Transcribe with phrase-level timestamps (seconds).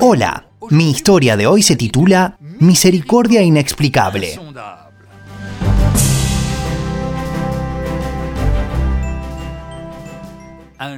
[0.00, 4.38] Hola, mi historia de hoy se titula Misericordia Inexplicable.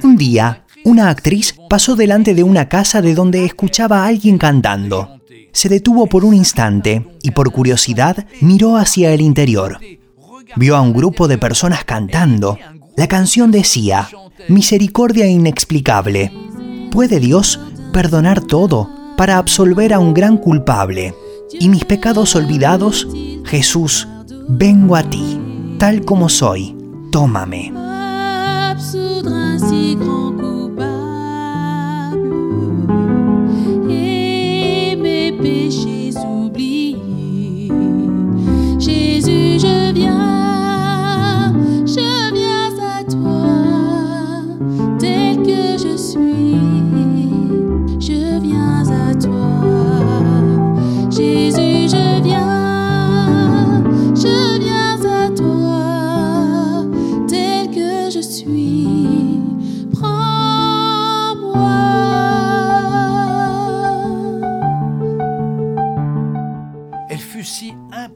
[0.03, 5.19] Un día, una actriz pasó delante de una casa de donde escuchaba a alguien cantando.
[5.53, 9.79] Se detuvo por un instante y por curiosidad miró hacia el interior.
[10.55, 12.57] Vio a un grupo de personas cantando.
[12.97, 14.09] La canción decía,
[14.49, 16.31] Misericordia inexplicable.
[16.91, 17.59] ¿Puede Dios
[17.91, 21.13] perdonar todo para absolver a un gran culpable?
[21.59, 23.07] Y mis pecados olvidados,
[23.45, 24.07] Jesús,
[24.47, 25.39] vengo a ti,
[25.77, 26.75] tal como soy,
[27.11, 27.73] tómame.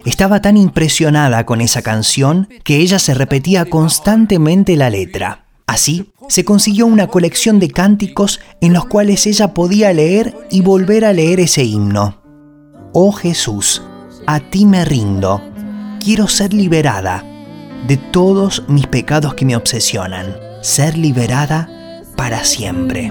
[0.06, 5.46] Estaba tan impresionada con esa canción que ella se repetía constantemente la letra.
[5.66, 11.06] Así, se consiguió una colección de cánticos en los cuales ella podía leer y volver
[11.06, 12.22] a leer ese himno.
[12.94, 13.82] Oh Jesús,
[14.28, 15.42] a ti me rindo.
[16.04, 17.24] Quiero ser liberada
[17.88, 20.36] de todos mis pecados que me obsesionan.
[20.62, 21.70] Ser liberada
[22.16, 23.10] para siempre.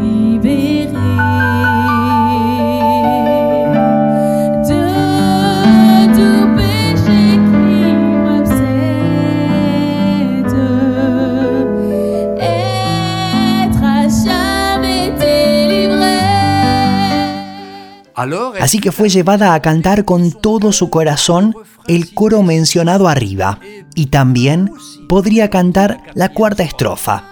[18.61, 21.55] Así que fue llevada a cantar con todo su corazón
[21.87, 23.59] el coro mencionado arriba
[23.94, 24.71] y también
[25.09, 27.25] podría cantar la cuarta estrofa.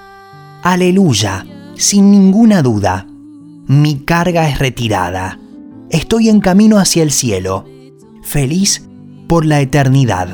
[0.63, 1.47] Aleluya,
[1.77, 3.07] sin ninguna duda.
[3.67, 5.39] Mi carga es retirada.
[5.91, 7.65] Estoy en camino hacia el cielo,
[8.23, 8.89] feliz
[9.29, 10.29] por la eternidad.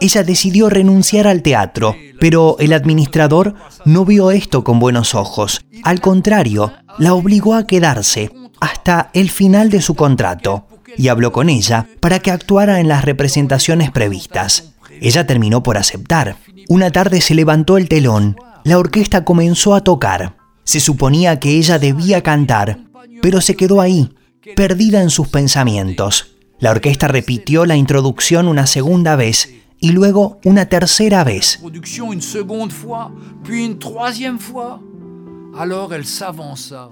[0.00, 5.64] Ella decidió renunciar al teatro, pero el administrador no vio esto con buenos ojos.
[5.82, 8.30] Al contrario, la obligó a quedarse
[8.60, 13.04] hasta el final de su contrato y habló con ella para que actuara en las
[13.04, 14.74] representaciones previstas.
[15.00, 16.36] Ella terminó por aceptar.
[16.68, 20.36] Una tarde se levantó el telón, la orquesta comenzó a tocar.
[20.64, 22.78] Se suponía que ella debía cantar,
[23.20, 24.14] pero se quedó ahí,
[24.56, 26.33] perdida en sus pensamientos.
[26.58, 29.50] La orquesta repitió la introducción una segunda vez
[29.80, 31.60] y luego una tercera vez.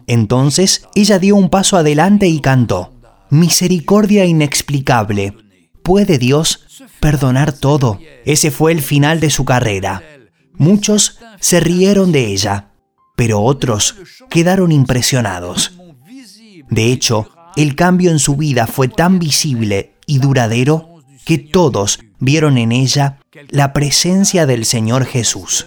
[0.07, 2.93] Entonces ella dio un paso adelante y cantó,
[3.31, 5.35] Misericordia inexplicable.
[5.83, 6.67] ¿Puede Dios
[7.01, 7.99] perdonar todo?
[8.25, 10.03] Ese fue el final de su carrera.
[10.55, 12.73] Muchos se rieron de ella,
[13.17, 13.97] pero otros
[14.29, 15.73] quedaron impresionados.
[16.69, 20.89] De hecho, el cambio en su vida fue tan visible y duradero
[21.25, 23.19] que todos vieron en ella
[23.49, 25.67] la presencia del Señor Jesús.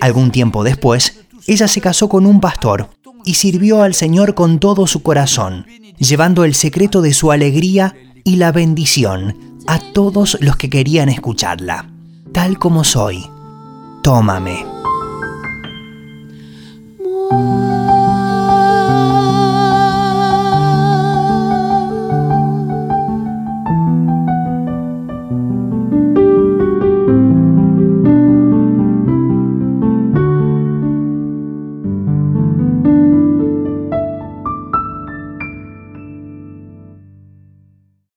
[0.00, 2.88] Algún tiempo después, ella se casó con un pastor
[3.24, 5.66] y sirvió al Señor con todo su corazón,
[5.98, 7.94] llevando el secreto de su alegría
[8.24, 11.90] y la bendición a todos los que querían escucharla.
[12.32, 13.24] Tal como soy,
[14.02, 14.64] tómame.